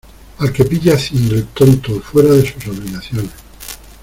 al 0.39 0.51
que 0.51 0.65
pille 0.65 0.93
haciendo 0.93 1.35
el 1.35 1.45
tonto 1.49 1.95
o 1.95 1.99
fuera 2.01 2.31
de 2.31 2.43
sus 2.51 2.67
obligaciones 2.75 3.29